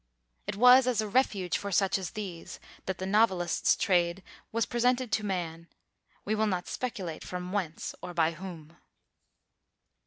[0.47, 5.11] It was as a refuge for such as these that the novelist's trade was presented
[5.11, 5.67] to man,
[6.25, 8.77] we will not speculate from whence or by whom....